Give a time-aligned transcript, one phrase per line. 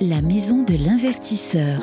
[0.00, 1.80] La maison de l'investisseur,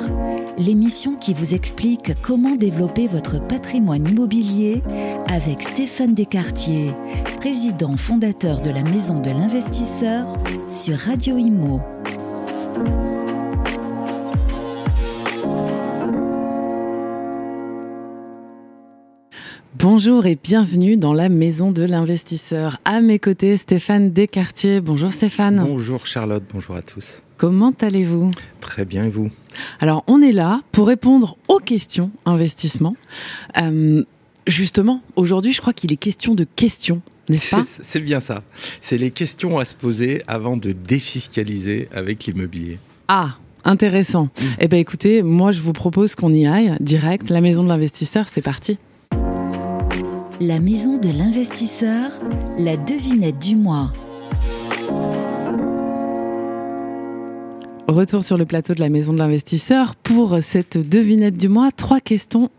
[0.58, 4.82] l'émission qui vous explique comment développer votre patrimoine immobilier
[5.30, 6.92] avec Stéphane Descartier,
[7.36, 10.26] président fondateur de la maison de l'investisseur
[10.68, 11.80] sur Radio Imo.
[19.82, 22.78] Bonjour et bienvenue dans la maison de l'investisseur.
[22.84, 24.80] À mes côtés, Stéphane Descartier.
[24.80, 25.56] Bonjour Stéphane.
[25.66, 27.20] Bonjour Charlotte, bonjour à tous.
[27.36, 28.30] Comment allez-vous?
[28.60, 29.28] Très bien et vous?
[29.80, 32.94] Alors on est là pour répondre aux questions investissement.
[33.60, 34.04] Euh,
[34.46, 37.02] justement, aujourd'hui je crois qu'il est question de questions.
[37.28, 37.64] N'est-ce pas?
[37.64, 38.44] C'est bien ça.
[38.80, 42.78] C'est les questions à se poser avant de défiscaliser avec l'immobilier.
[43.08, 43.30] Ah,
[43.64, 44.26] intéressant.
[44.26, 44.44] Mm.
[44.60, 47.30] Eh bien écoutez, moi je vous propose qu'on y aille direct.
[47.30, 48.78] La maison de l'investisseur, c'est parti.
[50.44, 52.10] La maison de l'investisseur,
[52.58, 53.92] la devinette du mois.
[57.86, 61.70] Retour sur le plateau de la maison de l'investisseur pour cette devinette du mois.
[61.70, 62.50] Trois questions,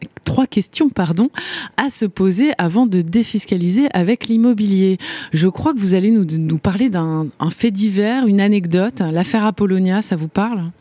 [1.75, 4.97] à se poser avant de défiscaliser avec l'immobilier.
[5.33, 9.01] Je crois que vous allez nous, nous parler d'un fait divers, une anecdote.
[9.11, 10.71] L'affaire Apollonia, ça vous parle?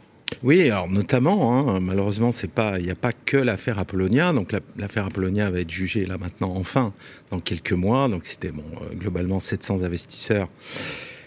[0.42, 4.32] Oui, alors notamment, hein, malheureusement, c'est pas, il n'y a pas que l'affaire Apollonia.
[4.32, 6.92] Donc l'affaire Apollonia va être jugée là maintenant, enfin,
[7.30, 8.08] dans quelques mois.
[8.08, 10.48] Donc c'était bon, euh, globalement 700 investisseurs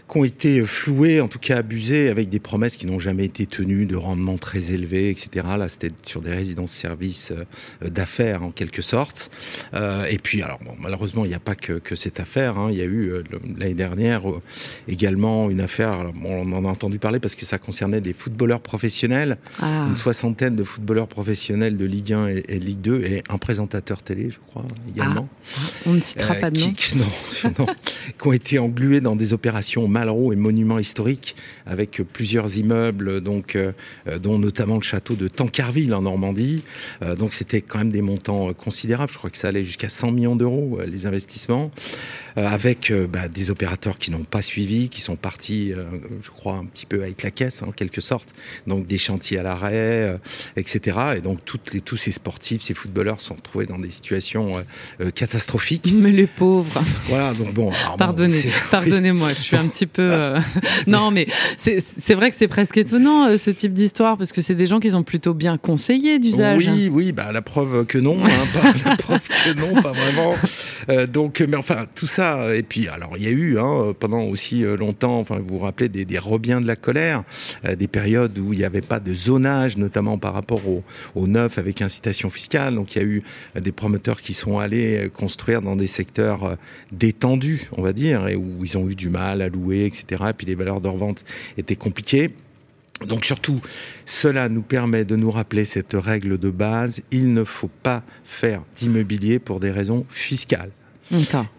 [0.10, 3.46] qui ont été floués, en tout cas abusés, avec des promesses qui n'ont jamais été
[3.46, 5.46] tenues, de rendements très élevés, etc.
[5.58, 9.32] Là, c'était sur des résidences-services euh, d'affaires, en quelque sorte.
[9.74, 12.58] Euh, et puis, alors, bon, malheureusement, il n'y a pas que, que cette affaire.
[12.58, 12.70] Hein.
[12.72, 13.24] Il y a eu, euh,
[13.58, 14.42] l'année dernière, euh,
[14.88, 18.14] également une affaire, alors, bon, on en a entendu parler parce que ça concernait des
[18.14, 19.88] footballeurs professionnels, ah.
[19.90, 24.04] une soixantaine de footballeurs professionnels de Ligue 1 et, et, Ligue 2, et un présentateur
[24.04, 25.28] télé, je crois, également.
[25.30, 25.62] Ah.
[25.88, 26.74] On ne citera pas de nom.
[26.74, 27.06] Qui, non,
[27.60, 33.22] non, qui ont été englués dans des opérations Malraux et monuments historiques avec plusieurs immeubles,
[33.22, 33.72] donc, euh,
[34.22, 36.66] dont notamment le château de Tancarville en Normandie.
[37.02, 39.14] Euh, donc c'était quand même des montants considérables.
[39.14, 41.72] Je crois que ça allait jusqu'à 100 millions d'euros, euh, les investissements.
[42.38, 45.86] Euh, avec euh, bah, des opérateurs qui n'ont pas suivi, qui sont partis, euh,
[46.22, 48.34] je crois, un petit peu avec la caisse, en quelque sorte.
[48.68, 50.20] Donc des chantiers à l'arrêt,
[50.58, 50.98] etc.
[51.18, 54.54] Et donc toutes les, tous ces sportifs, ces footballeurs sont retrouvés dans des situations
[55.14, 55.94] catastrophiques.
[55.96, 56.82] Mais les pauvres.
[57.06, 57.72] Voilà, donc bon.
[57.98, 60.34] Pardonnez, pardonnez-moi, je suis un petit peu.
[60.88, 64.66] non, mais c'est vrai que c'est presque étonnant ce type d'histoire parce que c'est des
[64.66, 66.68] gens qui ont plutôt bien conseillé d'usage.
[66.68, 70.36] Oui, oui, bah la preuve que non, hein, pas, la preuve que non, pas vraiment.
[71.08, 74.64] donc, mais enfin, tout ça et puis, alors, il y a eu hein, pendant aussi
[74.64, 77.24] euh, longtemps, enfin, vous vous rappelez des, rebiens de la colère,
[77.66, 80.84] euh, des périodes où il n'y avait pas de zonage, notamment par rapport au,
[81.16, 82.76] au, neuf avec incitation fiscale.
[82.76, 83.24] Donc, il y a eu
[83.56, 86.58] euh, des promoteurs qui sont allés construire dans des secteurs
[86.92, 90.24] détendus, on va dire, et où ils ont eu du mal à louer, etc.
[90.30, 91.26] Et puis, les valeurs de revente
[91.58, 92.32] étaient compliquées.
[93.06, 93.60] Donc surtout,
[94.06, 98.62] cela nous permet de nous rappeler cette règle de base, il ne faut pas faire
[98.78, 100.72] d'immobilier pour des raisons fiscales.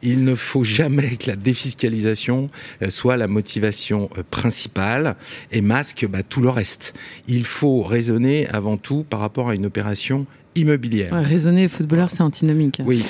[0.03, 2.49] Il ne faut jamais que la défiscalisation
[2.82, 5.15] euh, soit la motivation euh, principale
[5.53, 6.94] et masque bah, tout le reste.
[7.28, 10.26] Il faut raisonner avant tout par rapport à une opération
[10.56, 11.12] immobilière.
[11.12, 12.81] Ouais, raisonner footballeur, c'est antinomique.
[12.84, 13.05] Oui,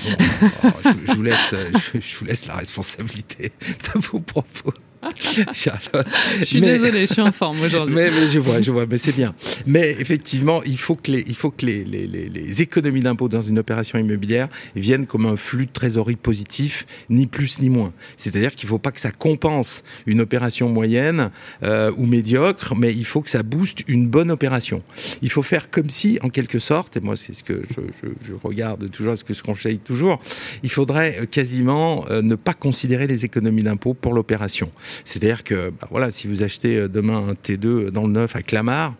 [0.63, 1.55] bon, je, je, vous laisse,
[1.95, 3.53] je, je, vous laisse la responsabilité
[3.95, 4.75] de vos propos.
[5.53, 6.07] Charlotte.
[6.39, 7.95] Je suis mais, désolée, je suis en forme aujourd'hui.
[7.95, 9.35] Mais, mais, je vois, je vois, mais c'est bien.
[9.67, 13.29] Mais effectivement, il faut que les, il faut que les, les, les, les économies d'impôt
[13.29, 17.93] dans une opération immobilière viennent comme un flux de trésorerie positif, ni plus ni moins.
[18.17, 21.31] C'est-à-dire qu'il ne faut pas que ça compense une opération moyenne
[21.63, 24.83] euh, ou médiocre, mais il faut que ça booste une bonne opération.
[25.23, 28.29] Il faut faire comme si, en quelque sorte, et moi c'est ce que je, je,
[28.29, 30.21] je regarde toujours, ce que je conseille toujours,
[30.63, 34.71] il faudrait euh, quasiment euh, ne pas considérer les économies d'impôt pour l'opération.
[35.05, 38.43] C'est-à-dire que bah voilà, si vous achetez euh, demain un T2 dans le neuf à
[38.43, 38.95] Clamart,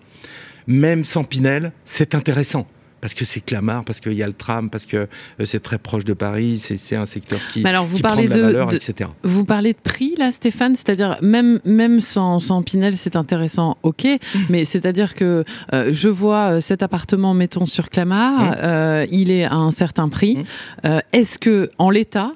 [0.67, 2.67] même sans Pinel, c'est intéressant
[3.07, 5.79] parce que c'est Clamart, parce qu'il y a le tram, parce que euh, c'est très
[5.79, 8.47] proche de Paris, c'est un secteur qui, Mais alors vous qui parlez prend de la
[8.49, 9.11] valeur, de, etc.
[9.23, 14.05] Vous parlez de prix là, Stéphane, c'est-à-dire même même sans, sans Pinel, c'est intéressant, ok,
[14.05, 14.39] mmh.
[14.49, 18.55] mais c'est-à-dire que euh, je vois euh, cet appartement, mettons sur Clamart, mmh.
[18.63, 20.39] euh, il est à un certain prix.
[20.85, 20.89] Mmh.
[21.13, 22.33] Est-ce que en l'état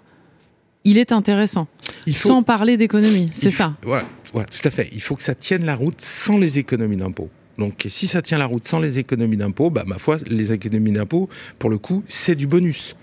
[0.84, 1.66] il est intéressant.
[2.06, 3.74] Il faut, sans parler d'économie, c'est ça.
[3.82, 4.04] Voilà,
[4.34, 4.88] ouais, tout à fait.
[4.92, 7.30] Il faut que ça tienne la route sans les économies d'impôts.
[7.60, 10.92] Donc, si ça tient la route sans les économies d'impôts, bah, ma foi, les économies
[10.92, 11.28] d'impôts,
[11.58, 12.96] pour le coup, c'est du bonus.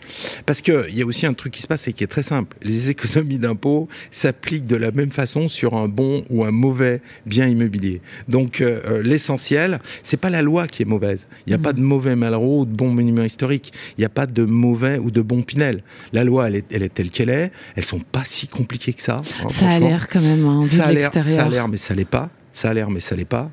[0.47, 2.57] Parce qu'il y a aussi un truc qui se passe et qui est très simple.
[2.63, 7.47] Les économies d'impôts s'appliquent de la même façon sur un bon ou un mauvais bien
[7.47, 8.01] immobilier.
[8.29, 11.27] Donc, euh, l'essentiel, c'est pas la loi qui est mauvaise.
[11.45, 11.61] Il n'y a mmh.
[11.61, 13.71] pas de mauvais Malraux ou de bon monument historique.
[13.97, 15.83] Il n'y a pas de mauvais ou de bon Pinel.
[16.13, 17.51] La loi, elle est, elle est telle qu'elle est.
[17.75, 19.21] Elles sont pas si compliquées que ça.
[19.43, 21.93] Hein, ça a l'air quand même, hein, ça a l'air, ça a l'air, mais ça
[21.93, 22.31] l'est pas.
[22.55, 23.51] Ça a l'air, mais ça l'est pas.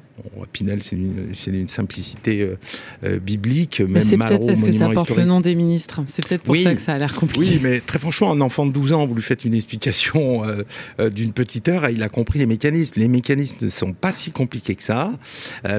[0.52, 2.56] Pinel, c'est une, simplicité euh,
[3.02, 6.02] euh, biblique, même C'est peut-être parce que ça porte le nom des ministres.
[6.06, 7.54] C'est peut-être pour ça que ça a l'air compliqué.
[7.54, 11.10] Oui, mais très franchement, un enfant de 12 ans, vous lui faites une explication euh,
[11.10, 13.00] d'une petite heure, et il a compris les mécanismes.
[13.00, 15.12] Les mécanismes ne sont pas si compliqués que ça,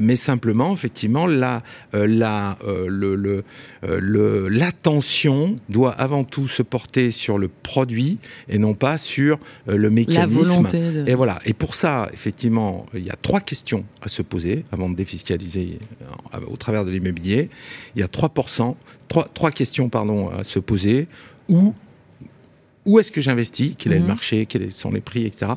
[0.02, 1.62] mais simplement, effectivement, la,
[1.92, 3.42] la, le,
[3.82, 8.18] le, l'attention doit avant tout se porter sur le produit
[8.48, 10.20] et non pas sur le mécanisme.
[10.20, 11.04] La volonté.
[11.06, 11.38] Et voilà.
[11.46, 15.78] Et pour ça, effectivement, il y a trois questions à se poser avant de défiscaliser
[16.34, 17.50] euh, au travers de l'immobilier.
[17.94, 18.74] Il y a 3%,
[19.08, 21.08] 3, 3 questions pardon, à se poser.
[21.48, 21.74] Où,
[22.86, 23.74] où est-ce que j'investis?
[23.76, 24.08] Quel est le mhm.
[24.08, 24.46] marché?
[24.46, 25.52] Quels sont les prix, etc.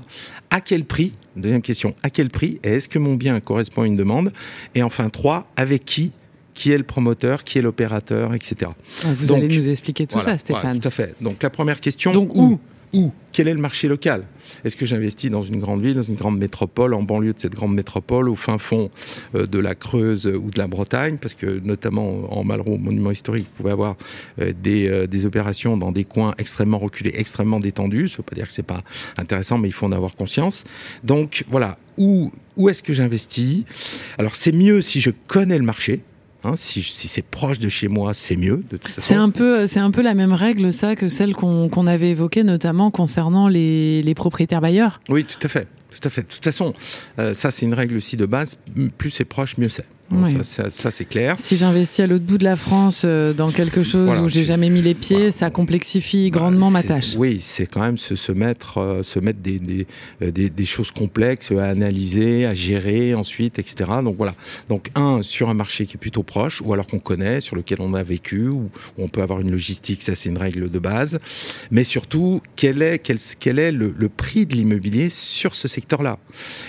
[0.50, 1.14] À quel prix?
[1.36, 2.60] Deuxième question, à quel prix?
[2.64, 4.34] Et est-ce que mon bien correspond à une demande?
[4.76, 6.12] Et enfin, 3, avec qui?
[6.56, 8.72] Qui est le promoteur, qui est l'opérateur, etc.
[9.06, 10.82] Ah, vous allez nous expliquer tout ça, Stéphane.
[10.82, 11.16] tout à fait.
[11.22, 12.42] Donc la première question, Donc, où?
[12.42, 12.60] où?
[13.32, 14.26] Quel est le marché local?
[14.64, 17.54] Est-ce que j'investis dans une grande ville, dans une grande métropole, en banlieue de cette
[17.54, 18.90] grande métropole, au fin fond
[19.36, 21.18] euh, de la Creuse ou de la Bretagne?
[21.18, 23.96] Parce que notamment en Malraux, monument historique, vous pouvez avoir
[24.42, 28.08] euh, des, euh, opérations dans des coins extrêmement reculés, extrêmement détendus.
[28.08, 28.84] Ça ne veut pas dire que c'est pas
[29.18, 30.64] intéressant, mais il faut en avoir conscience.
[31.04, 33.66] Donc voilà, où, où est-ce que j'investis?
[34.18, 36.02] Alors c'est mieux si je connais le marché.
[36.44, 38.64] Hein, si, c'est proche de chez moi, c'est mieux.
[38.70, 39.02] De toute façon.
[39.02, 42.44] C'est un peu, c'est un peu la même règle, ça, que celle qu'on avait évoquée,
[42.44, 45.02] notamment concernant les, les propriétaires bailleurs.
[45.10, 45.68] Oui, tout à fait.
[45.90, 46.22] Tout à fait.
[46.22, 46.72] De toute façon,
[47.18, 48.58] euh, ça c'est une règle aussi de base.
[48.98, 49.86] Plus c'est proche, mieux c'est.
[50.44, 51.36] Ça, c'est clair.
[51.38, 54.70] Si j'investis à l'autre bout de la France euh, dans quelque chose où j'ai jamais
[54.70, 57.16] mis les pieds, ça complexifie bah, grandement ma tâche.
[57.16, 59.86] Oui, c'est quand même se, se mettre, euh, se mettre des, des,
[60.20, 63.90] des, des, choses complexes à analyser, à gérer ensuite, etc.
[64.04, 64.34] Donc voilà.
[64.68, 67.78] Donc un sur un marché qui est plutôt proche, ou alors qu'on connaît, sur lequel
[67.82, 71.20] on a vécu, où on peut avoir une logistique, ça c'est une règle de base.
[71.70, 75.79] Mais surtout, quel est, quel, quel est le, le prix de l'immobilier sur ce secteur
[75.80, 76.18] secteur-là.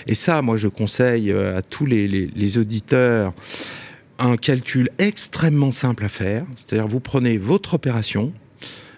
[0.07, 3.33] Et ça, moi, je conseille euh, à tous les, auditeurs
[4.19, 6.45] un calcul extrêmement simple à faire.
[6.55, 8.31] C'est-à-dire, vous prenez votre opération,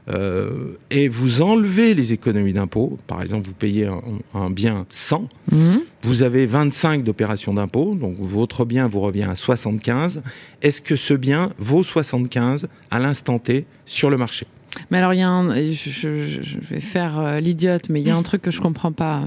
[0.09, 3.87] euh, et vous enlevez les économies d'impôt, par exemple vous payez
[4.33, 5.79] un, bien 100, mhm.
[6.01, 10.21] vous avez 25 d'opérations d'impôt, donc votre bien vous revient à 75.
[10.61, 14.45] Est-ce que ce bien vaut 75 à l'instant T sur le marché?
[14.91, 18.15] Mais alors, il y a un, je, vais faire euh, l'idiote, mais il y a
[18.15, 19.23] un truc que je comprends pas.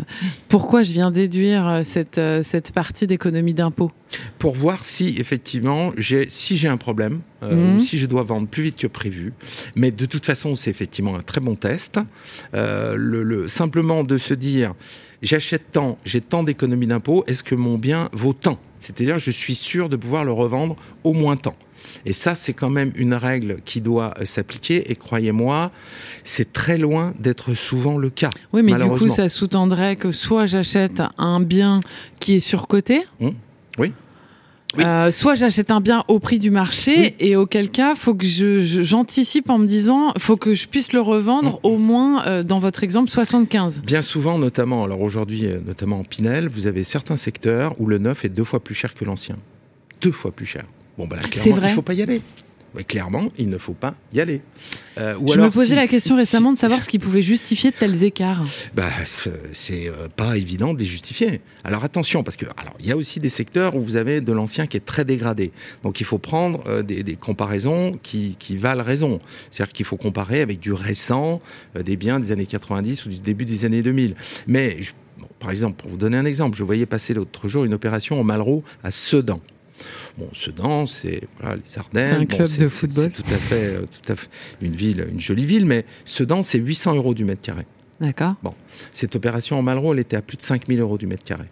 [0.49, 3.91] Pourquoi je viens déduire euh, cette, euh, cette partie d'économie d'impôt
[4.39, 7.77] Pour voir si, effectivement, j'ai, si j'ai un problème, mhm.
[7.77, 9.33] ou si je dois vendre plus vite que prévu.
[9.75, 11.99] Mais de toute façon, c'est effectivement un très bon test.
[12.53, 14.75] le, simplement de se dire,
[15.27, 18.59] j'achète tant, j'ai tant d'économie d'impôt, est-ce que mon bien vaut tant?
[18.81, 21.57] C'est-à-dire, je suis sûr de pouvoir le revendre au moins tant.
[22.05, 24.91] Et ça, c'est quand même une règle qui doit euh, s'appliquer.
[24.91, 25.71] Et croyez-moi,
[26.25, 28.31] c'est très loin d'être souvent le cas.
[28.53, 31.81] Oui, mais du coup, ça sous-tendrait que soit j'achète un bien
[32.19, 33.03] qui est surcoté.
[33.21, 33.31] Mmh.
[33.79, 33.93] Oui.
[34.79, 38.61] Euh, soit j'achète un bien au prix du marché et auquel cas faut que je,
[38.61, 41.67] j'anticipe en me disant faut que je puisse le revendre mmh.
[41.67, 43.83] au moins euh, dans votre exemple 75.
[43.83, 48.25] Bien souvent notamment alors aujourd'hui notamment en Pinel vous avez certains secteurs où le neuf
[48.25, 49.37] est deux fois plus cher que l'ancien
[50.01, 50.65] deux fois plus cher.
[50.99, 52.23] Bon, ben, clairement, il ne faut pas y aller.
[52.85, 54.41] Clairement, il ne faut pas y aller.
[54.99, 58.03] Euh, je me posais la question récemment de savoir ce qui pouvait justifier de tels
[58.05, 58.45] écarts.
[58.75, 58.89] Bah,
[59.53, 61.41] c'est euh, pas évident de les justifier.
[61.65, 64.33] Alors attention, parce que alors il y a aussi des secteurs où vous avez de
[64.33, 65.53] l'ancien qui est très dégradé.
[65.83, 69.19] Donc il faut prendre euh, des, comparaisons qui, qui, valent raison.
[69.51, 71.41] C'est-à-dire qu'il faut comparer avec du récent,
[71.75, 74.15] des biens des années 90 ou du début des années 2000.
[74.47, 74.79] Mais
[75.39, 78.25] par exemple, pour vous donner un exemple, je voyais passer l'autre jour une opération au
[78.25, 79.41] Malraux à Sedan.
[80.19, 82.27] Bon, Sedan, c'est voilà, les Ardennes.
[82.27, 83.11] C'est un club de football.
[83.15, 84.29] C'est tout à fait, euh, tout à fait
[84.61, 87.67] une ville, une jolie ville, mais Sedan, c'est 800 euros du mètre carré.
[88.01, 88.35] D'accord.
[88.43, 88.55] Bon,
[88.93, 91.47] cette opération en Malraux, elle était à plus de 5000 euros du mètre carré.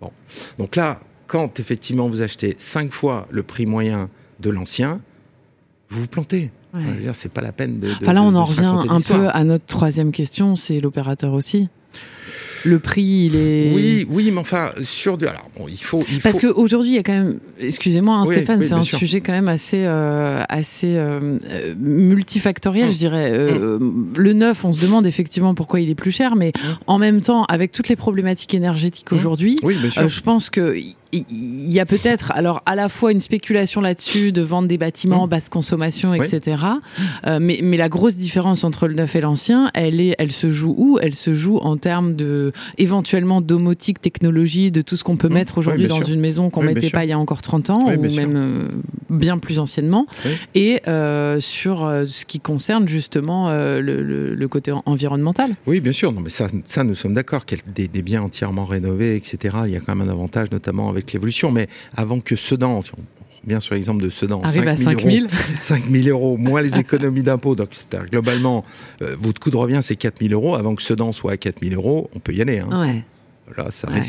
[0.00, 0.12] Bon,
[0.58, 4.08] donc là, quand effectivement vous achetez 5 fois le prix moyen
[4.40, 5.00] de l'ancien,
[5.90, 6.50] vous vous plantez.
[6.72, 6.82] Ouais.
[7.14, 7.88] C'est pas la peine de.
[7.88, 11.68] de enfin là, on en revient un peu à notre troisième question, c'est l'opérateur aussi
[12.64, 13.72] le prix, il est.
[13.74, 15.26] Oui, oui, mais enfin, sur de.
[15.26, 16.04] Alors, bon, il faut.
[16.10, 17.38] Il Parce qu'aujourd'hui, il y a quand même.
[17.58, 21.38] Excusez-moi, hein, Stéphane, c'est un sujet quand même assez, euh, assez euh,
[21.78, 22.92] multifactoriel, hum.
[22.92, 23.30] je dirais.
[23.30, 26.76] Le neuf, on se demande effectivement pourquoi il est plus cher, mais hum.
[26.86, 30.76] en même temps, avec toutes les problématiques énergétiques aujourd'hui, euh, je pense que
[31.12, 35.26] il y a peut-être alors à la fois une spéculation là-dessus de vendre des bâtiments
[35.26, 36.64] basse consommation, etc.
[37.26, 40.50] Euh, mais, mais la grosse différence entre le neuf et l'ancien, elle est, elle se
[40.50, 40.98] joue où?
[41.00, 45.58] Elle se joue en termes de éventuellement domotique, technologie, de tout ce qu'on peut mettre
[45.58, 48.36] aujourd'hui dans une maison qu'on mettait pas il y a encore 30 ans ou même
[48.36, 48.68] euh,
[49.08, 50.06] bien plus anciennement,
[50.54, 50.82] et
[51.40, 55.52] sur ce qui concerne justement le, côté environnemental.
[55.66, 56.12] Oui, bien sûr.
[56.12, 57.44] Non, mais ça, ça nous sommes d'accord.
[57.66, 59.58] Des, des biens entièrement rénovés, etc.
[59.66, 61.50] Il y a quand même un avantage, notamment avec l'évolution.
[61.50, 63.02] Mais avant que Sedan, si on
[63.44, 65.28] bien sur l'exemple de Sedan, 5 à 5 000 euros,
[65.58, 67.54] 5 000 euros, moins les économies d'impôts.
[67.54, 67.70] Donc,
[68.10, 68.64] globalement,
[69.02, 70.54] euh, votre coût de revient, c'est 4 000 euros.
[70.54, 72.60] Avant que Sedan soit à 4 000 euros, on peut y aller.
[72.60, 72.80] Hein.
[72.80, 73.04] Ouais.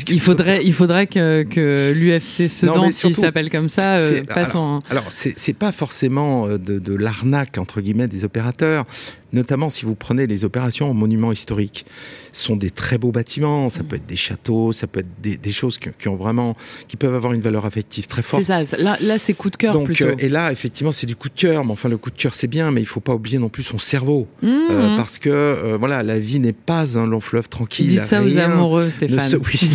[0.08, 4.62] Il faudrait, il faudrait que, que l'UFC Sedan, s'il s'appelle comme ça, euh, passe alors,
[4.62, 4.82] en.
[4.88, 8.86] Alors, c'est pas forcément euh, de, de l'arnaque, entre guillemets, des opérateurs
[9.32, 11.86] notamment si vous prenez les opérations en monuments historiques,
[12.32, 13.70] sont des très beaux bâtiments.
[13.70, 16.56] Ça peut être des châteaux, ça peut être des, choses qui, ont vraiment,
[16.88, 18.42] qui peuvent avoir une valeur affective très forte.
[18.44, 18.76] C'est ça.
[18.78, 20.04] Là, là c'est coup de cœur plutôt.
[20.04, 21.64] Euh, et là, effectivement, c'est du coup de cœur.
[21.64, 23.62] Mais enfin, le coup de cœur, c'est bien, mais il faut pas oublier non plus
[23.62, 24.48] son cerveau, mmh.
[24.48, 27.88] euh, parce que euh, voilà, la vie n'est pas un long fleuve tranquille.
[27.88, 29.40] Dites ça aux amoureux, Stéphane.
[29.42, 29.70] Oui,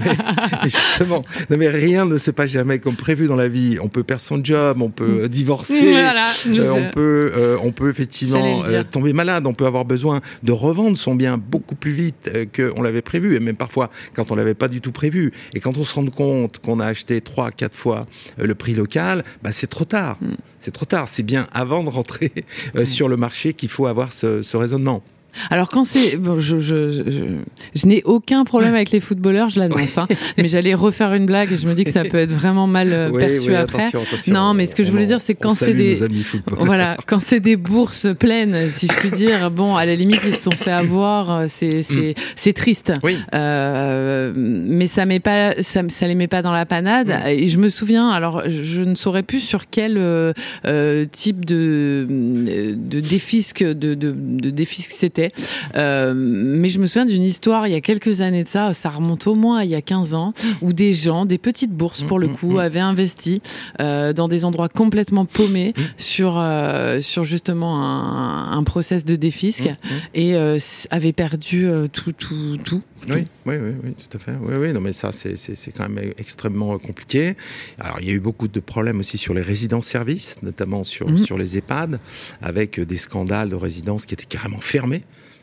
[0.00, 3.78] mais, justement, non, mais rien ne se passe jamais comme prévu dans la vie.
[3.80, 5.28] On peut perdre son job, on peut mmh.
[5.28, 5.94] divorcer,
[6.46, 9.46] on peut, on peut effectivement euh, tomber malade.
[9.46, 13.36] On peut avoir besoin de revendre son bien beaucoup plus vite euh, qu'on l'avait prévu,
[13.36, 15.32] et même parfois quand on l'avait pas du tout prévu.
[15.54, 18.06] Et quand on se rend compte qu'on a acheté trois, quatre fois
[18.38, 20.18] euh, le prix local, bah, c'est trop tard.
[20.20, 20.34] Mm.
[20.60, 21.08] C'est trop tard.
[21.08, 22.32] C'est bien avant de rentrer
[22.74, 22.86] mm.
[22.86, 25.02] sur le marché qu'il faut avoir ce raisonnement.
[25.50, 27.02] Alors quand c'est, bon, je, je,
[27.74, 30.08] je, n'ai aucun problème avec les footballeurs, je l'annonce, hein,
[30.38, 32.92] mais j'allais refaire une blague et je me dis que ça peut être vraiment mal
[32.92, 33.90] euh, perçu après.
[34.26, 36.00] non, mais ce que je voulais dire, c'est quand c'est des,
[36.58, 40.34] voilà, quand c'est des bourses pleines, si je puis dire, bon, à la limite ils
[40.34, 42.22] se sont fait avoir, euh, c'est c'est mm.
[42.36, 42.92] c'est triste,
[43.34, 47.08] euh, mais ça met pas, ça, ça les met pas dans la panade.
[47.08, 47.28] Mm.
[47.28, 50.32] Et je me souviens, alors je ne saurais plus sur quel euh,
[51.12, 55.27] type de de défisque de de, de défisque c'était
[55.76, 58.90] euh, mais je me souviens d'une histoire il y a quelques années de ça, ça
[58.90, 60.32] remonte au moins il y a 15 ans,
[60.62, 62.58] où des gens, des petites bourses pour le mm, mm, coup, mm.
[62.58, 63.42] avaient investi
[63.80, 69.70] euh, dans des endroits complètement paumés sur, euh, sur justement un, un process de défisque
[70.14, 70.36] et
[70.90, 72.80] avaient perdu tout, tout, tout.
[73.08, 74.32] Oui, oui, oui, oui, tout à fait.
[74.40, 77.36] Oui, oui, non, mais ça, c'est quand même extrêmement compliqué.
[77.78, 81.38] Alors, il y a eu beaucoup de problèmes aussi sur les résidences-services, notamment sur, sur
[81.38, 82.00] les EHPAD,
[82.42, 85.02] avec des scandales de résidences qui étaient carrément fermées.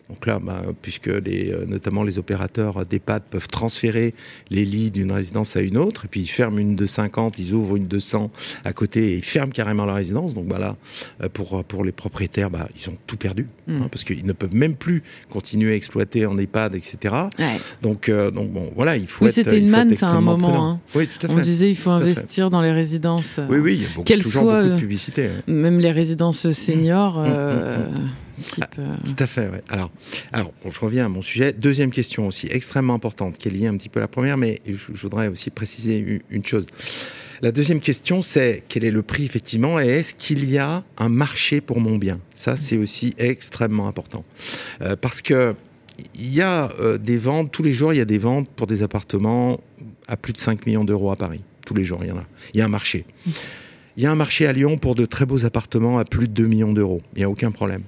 [0.09, 4.13] Donc là, bah, puisque les, euh, notamment les opérateurs d'EHPAD peuvent transférer
[4.51, 7.53] les lits d'une résidence à une autre, et puis ils ferment une de 50, ils
[7.53, 8.31] ouvrent une de 100
[8.63, 10.35] à côté, et ils ferment carrément la résidence.
[10.35, 10.77] Donc voilà,
[11.19, 13.81] bah pour, pour les propriétaires, bah, ils ont tout perdu, mmh.
[13.81, 17.15] hein, parce qu'ils ne peuvent même plus continuer à exploiter en EHPAD, etc.
[17.81, 20.69] Donc, euh, donc bon, voilà, il faut oui, c'était une manne, ça, à un moment.
[20.69, 20.79] Hein.
[20.93, 21.35] Oui, tout à fait.
[21.35, 23.39] On disait il faut investir dans les résidences.
[23.49, 25.29] Oui, oui, il y a beaucoup, toujours beaucoup de publicité.
[25.47, 27.19] Même les résidences seniors.
[27.19, 28.09] Mmh, mmh,
[28.61, 29.63] ah, euh, tout à fait, ouais.
[29.69, 29.91] Alors,
[30.31, 31.53] alors je reviens à mon sujet.
[31.53, 34.61] Deuxième question aussi, extrêmement importante, qui est liée un petit peu à la première, mais
[34.65, 36.65] je, voudrais aussi préciser une, chose.
[37.41, 41.09] La deuxième question, c'est quel est le prix effectivement et est-ce qu'il y a un
[41.09, 42.19] marché pour mon bien?
[42.33, 44.23] Ça, c'est aussi extrêmement important.
[44.81, 45.55] Euh, parce que
[46.15, 48.67] il y a euh, des ventes, tous les jours, il y a des ventes pour
[48.67, 49.61] des appartements
[50.07, 51.41] à plus de 5 millions d'euros à Paris.
[51.65, 52.25] Tous les jours, il y en a.
[52.53, 53.05] Il y a un marché.
[53.97, 56.33] Il y a un marché à Lyon pour de très beaux appartements à plus de
[56.33, 57.01] 2 millions d'euros.
[57.15, 57.83] Il n'y a aucun problème.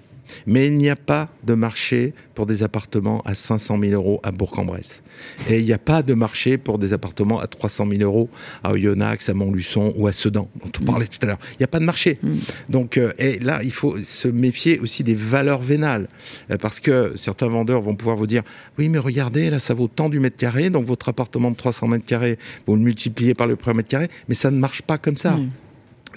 [0.46, 4.31] Mais il n'y a pas de marché pour des appartements à 500 000 euros à
[4.31, 5.01] Bourg-en-Bresse.
[5.50, 8.29] Et il n'y a pas de marché pour des appartements à 300 000 euros
[8.63, 10.86] à Oyonnax, à Montluçon ou à Sedan, dont on mm.
[10.86, 11.39] parlait tout à l'heure.
[11.53, 12.17] Il n'y a pas de marché.
[12.22, 12.36] Mm.
[12.69, 16.07] Donc, euh, et là, il faut se méfier aussi des valeurs vénales.
[16.51, 18.43] Euh, parce que certains vendeurs vont pouvoir vous dire,
[18.77, 21.88] oui, mais regardez, là, ça vaut tant du mètre carré, donc votre appartement de 300
[21.88, 24.98] mètres carrés, vous le multipliez par le prix mètre carré, mais ça ne marche pas
[24.98, 25.31] comme ça.
[25.31, 25.50] Mm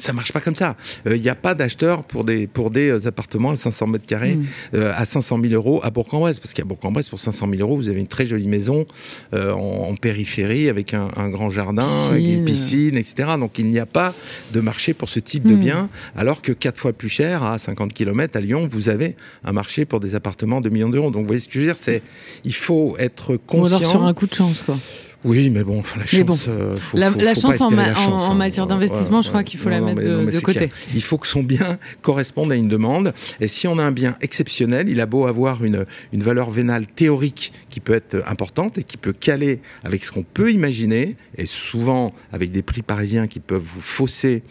[0.00, 0.76] ça marche pas comme ça.
[1.06, 4.06] Il euh, n'y a pas d'acheteur pour des, pour des euh, appartements à 500 mètres
[4.06, 4.46] carrés mm.
[4.74, 6.40] euh, à 500 000 euros à Bourg-en-Bresse.
[6.40, 8.86] Parce qu'à Bourg-en-Bresse, pour 500 000 euros, vous avez une très jolie maison
[9.32, 13.30] en, périphérie avec un, grand jardin, une piscine, etc.
[13.38, 14.14] Donc il n'y a pas
[14.52, 15.60] de marché pour ce type de mm.
[15.60, 15.88] bien.
[16.16, 19.84] Alors que quatre fois plus cher, à 50 km à Lyon, vous avez un marché
[19.84, 21.10] pour des appartements de millions d'euros.
[21.10, 22.02] Donc vous voyez ce que je veux dire C'est
[22.44, 23.62] il faut être conscient.
[23.62, 24.76] Ou alors sur un coup de chance, quoi.
[25.24, 28.34] Oui, mais bon, la chance, euh, la, chance, en, hein.
[28.34, 30.70] matière d'investissement, je crois qu'il faut la mettre de, côté.
[30.94, 33.12] Il faut que son bien corresponde à une demande.
[33.38, 35.84] Et si on a un bien exceptionnel, il a beau avoir une,
[36.14, 40.22] une valeur vénale théorique qui peut être importante et qui peut caler avec ce qu'on
[40.22, 44.42] peut imaginer, et souvent avec des prix parisiens qui peuvent vous fausser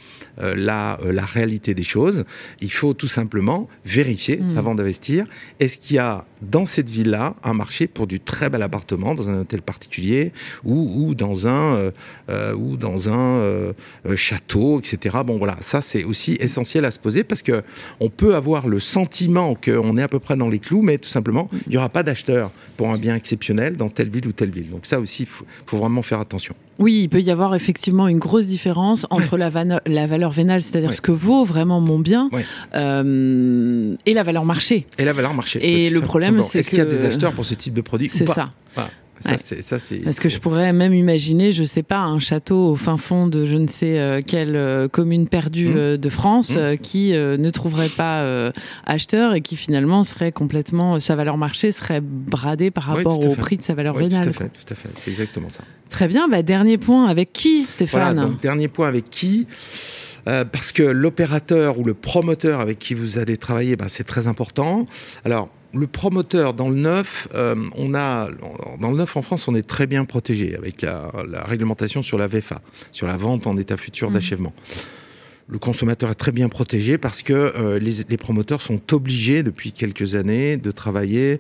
[0.42, 2.24] euh, la, euh, la réalité des choses,
[2.62, 4.58] il faut tout simplement vérifier hmm.
[4.58, 5.26] avant d'investir.
[5.60, 9.28] Est-ce qu'il y a dans cette ville-là un marché pour du très bel appartement dans
[9.28, 10.32] un hôtel particulier
[10.64, 11.92] ou, dans un
[12.56, 13.74] ou dans un
[14.16, 15.18] château, etc.
[15.26, 17.64] Bon voilà, ça c'est aussi essentiel à se poser parce que
[18.00, 21.10] on peut avoir le sentiment qu'on est à peu près dans les clous, mais tout
[21.10, 24.52] simplement il n'y aura pas d'acheteur pour un bien exceptionnel dans telle ville ou telle
[24.52, 24.70] ville.
[24.70, 25.28] Donc ça aussi, il
[25.66, 26.56] faut, vraiment faire attention.
[26.78, 29.50] Oui, il peut y avoir effectivement une grosse différence entre la,
[29.86, 32.30] la, valeur vénale, c'est-à-dire ce que vaut vraiment mon bien,
[32.76, 34.88] euh, et la valeur marché.
[34.98, 35.60] Et la valeur marché.
[35.62, 36.58] Et le problème, c'est que...
[36.60, 38.52] Est-ce qu'il y a des acheteurs pour ce type de produit C'est ça.
[39.24, 43.46] Parce que je pourrais même imaginer, je sais pas, un château au fin fond de
[43.46, 45.78] je ne sais euh, quelle euh, commune perdue mmh.
[45.78, 46.78] euh, de France mmh.
[46.78, 48.52] qui ne trouverait pas
[48.86, 53.58] acheteur et qui finalement serait complètement, sa valeur marché serait bradée par rapport au prix
[53.58, 54.24] de sa valeur vénale.
[54.24, 54.90] Tout à fait, tout à fait.
[54.94, 55.64] c'est exactement ça.
[55.90, 59.48] Très bien, bah, dernier point avec qui, Stéphane Dernier point avec qui
[60.26, 64.86] parce que l'opérateur ou le promoteur avec qui vous allez travailler, bah, c'est très important.
[65.26, 68.30] Alors, le promoteur dans le neuf, euh, on a
[68.80, 71.12] dans le neuf en France, on est très bien protégé avec la,
[71.46, 72.62] réglementation sur la VFA,
[72.92, 74.14] sur la vente en état futur mmh.
[74.14, 74.54] d'achèvement.
[75.52, 79.72] Le consommateur est très bien protégé parce que euh, les, les, promoteurs sont obligés depuis
[79.72, 81.40] quelques années de travailler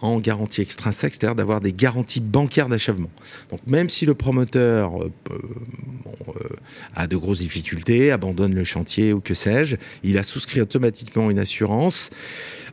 [0.00, 3.10] en garantie extrinsèque, c'est-à-dire d'avoir des garanties bancaires d'achèvement.
[3.50, 6.48] Donc même si le promoteur euh, euh,
[6.94, 11.38] a de grosses difficultés, abandonne le chantier ou que sais-je, il a souscrit automatiquement une
[11.38, 12.10] assurance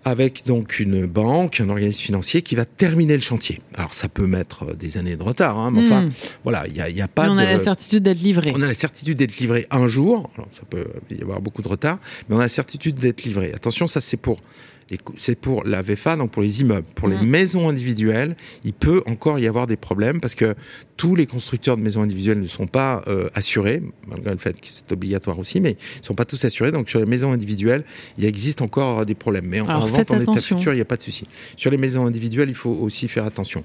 [0.03, 3.59] avec donc une banque, un organisme financier qui va terminer le chantier.
[3.75, 6.11] Alors ça peut mettre des années de retard, hein, mais enfin hmm.
[6.43, 7.29] voilà, il n'y a, a, pas.
[7.29, 8.51] on a la certitude d'être livré.
[8.55, 10.29] On a la certitude d'être livré un jour.
[10.35, 13.51] Alors, ça peut y avoir beaucoup de retard, mais on a la certitude d'être livré.
[13.53, 14.41] Attention, ça c'est pour
[15.15, 16.87] c'est pour la VFA, donc pour les immeubles.
[16.95, 17.25] Pour les mm.
[17.25, 20.55] maisons individuelles, il peut encore y avoir des problèmes parce que
[20.97, 24.67] tous les constructeurs de maisons individuelles ne sont pas euh, assurés, malgré le fait que
[24.67, 26.71] c'est obligatoire aussi, mais ils ne sont pas tous assurés.
[26.71, 27.85] Donc sur les maisons individuelles,
[28.17, 29.45] il existe encore des problèmes.
[29.45, 31.27] Mais en, vente en état futur, il n'y a pas de souci.
[31.57, 33.63] Sur les maisons individuelles, il faut aussi faire attention.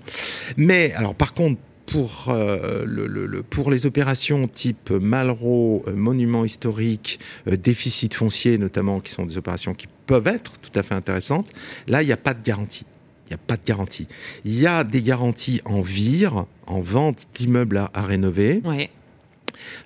[0.56, 7.21] Mais alors par contre, pour, euh, le, pour les opérations type Malraux, euh, monument historique,
[7.47, 11.50] euh, déficit foncier notamment, qui sont des opérations qui peuvent être tout à fait intéressantes,
[11.87, 12.85] là, il n'y a pas de garantie.
[13.26, 14.06] Il n'y a pas de garantie.
[14.45, 18.62] Il y a des garanties en vire, en vente d'immeubles à, à rénover.
[18.64, 18.90] Ouais.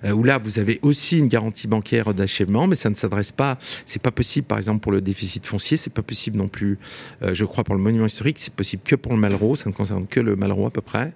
[0.03, 3.57] Euh, où là vous avez aussi une garantie bancaire d'achèvement, mais ça ne s'adresse pas,
[3.85, 6.77] c'est pas possible par exemple pour le déficit foncier, c'est pas possible non plus,
[7.21, 9.73] euh, je crois pour le monument historique, c'est possible que pour le Malraux, ça ne
[9.73, 11.13] concerne que le Malraux à peu près,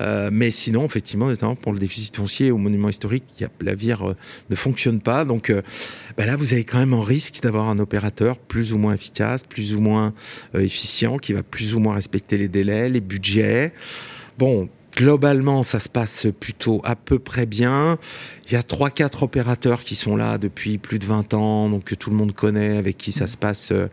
[0.00, 3.74] euh, mais sinon effectivement notamment pour le déficit foncier au monument historique, y a, la
[3.74, 4.14] vire
[4.50, 5.52] ne fonctionne pas, donc
[6.16, 9.42] bah là vous avez quand même un risque d'avoir un opérateur plus ou moins efficace,
[9.42, 10.12] plus ou moins
[10.54, 13.72] efficient, qui va plus ou moins respecter les délais, les budgets.
[14.38, 17.98] Bon, Globalement, ça se passe plutôt à peu près bien.
[18.46, 21.84] Il y a trois, quatre opérateurs qui sont là depuis plus de 20 ans, donc
[21.84, 23.88] que tout le monde connaît, avec qui ça se passe euh,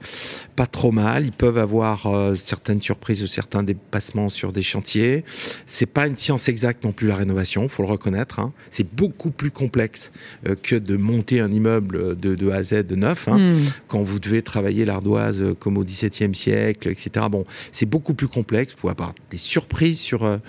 [0.58, 1.26] pas trop mal.
[1.26, 5.24] Ils peuvent avoir euh, certaines surprises ou certains dépassements sur des chantiers.
[5.66, 8.40] C'est pas une science exacte non plus la rénovation, faut le reconnaître.
[8.40, 8.52] Hein.
[8.72, 10.12] C'est beaucoup plus complexe
[10.46, 13.62] euh, que de monter un immeuble de, de A à Z de neuf, hein, hmm.
[13.88, 17.26] quand vous devez travailler l'ardoise comme au XVIIe siècle, etc.
[17.32, 18.74] Bon, c'est beaucoup plus complexe.
[18.74, 20.40] Vous pouvez avoir des surprises sur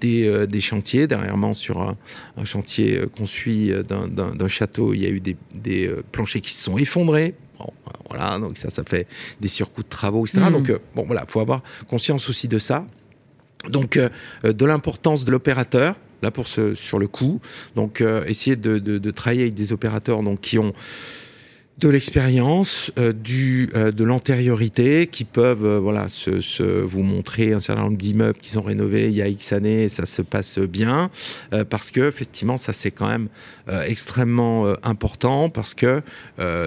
[0.00, 1.06] des, des, chantiers.
[1.06, 1.96] Dernièrement, sur un,
[2.36, 5.36] un chantier suit euh, d'un château, il y a eu des,
[5.86, 7.34] euh, planchers qui se sont effondrés.
[8.08, 9.06] voilà, donc ça, ça fait
[9.40, 10.40] des surcoûts de travaux, etc.
[10.48, 10.52] Mm.
[10.52, 12.86] Donc, euh, bon, voilà, faut avoir conscience aussi de ça.
[13.68, 13.98] Donc,
[14.44, 17.40] de l'importance de l'opérateur, là pour ce, sur le coup.
[17.74, 20.72] Donc, essayer de, de, travailler avec des opérateurs donc qui ont
[21.78, 27.52] de l'expérience, euh, du euh, de l'antériorité, qui peuvent euh, voilà se, se, vous montrer
[27.52, 30.58] un certain nombre d'immeubles qu'ils ont rénovés il y a X années, ça se passe
[30.58, 31.10] bien,
[31.70, 33.28] parce que effectivement ça c'est quand même
[33.86, 36.02] extrêmement important, parce que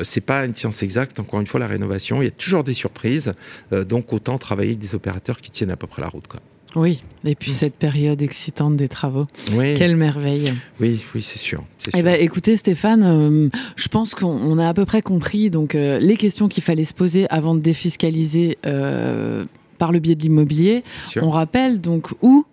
[0.03, 1.19] c'est pas une science exacte.
[1.19, 3.33] Encore une fois, la rénovation, il y a toujours des surprises,
[3.71, 6.39] donc autant travailler avec des opérateurs qui tiennent à peu près la route, quoi.
[6.75, 9.27] Oui, et puis cette période excitante des travaux.
[9.53, 9.75] Oui.
[9.75, 10.53] Quelle merveille.
[10.79, 11.63] Oui, oui, c'est sûr.
[11.95, 15.99] Eh ben, écoutez, Stéphane, euh, je pense qu'on a à peu près compris donc euh,
[15.99, 19.45] les questions qu'il fallait se poser avant de défiscaliser euh,
[19.77, 20.83] par le biais de l'immobilier.
[21.21, 22.45] On rappelle donc où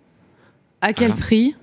[0.81, 1.55] à quel prix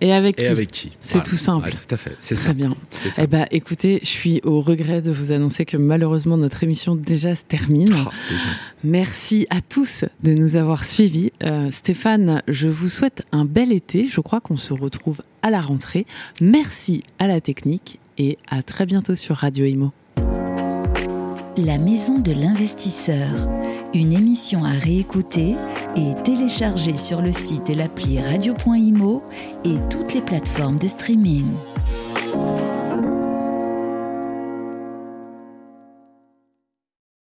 [0.00, 0.96] et avec qui, avec qui.
[1.00, 1.70] C'est tout simple.
[1.70, 2.14] tout à fait.
[2.18, 2.76] C'est Très bien.
[3.18, 7.34] Eh ben, écoutez, je suis au regret de vous annoncer que malheureusement notre émission déjà
[7.34, 7.94] se termine.
[8.06, 8.10] Oh,
[8.84, 11.32] Merci à tous de nous avoir suivis.
[11.42, 14.08] Euh, Stéphane, je vous souhaite un bel été.
[14.08, 16.06] Je crois qu'on se retrouve à la rentrée.
[16.40, 19.92] Merci à la technique et à très bientôt sur Radio Imo.
[21.64, 23.48] La maison de l'investisseur,
[23.92, 25.56] une émission à réécouter
[25.96, 29.24] et télécharger sur le site et l'appli radio.imo
[29.64, 31.46] et toutes les plateformes de streaming.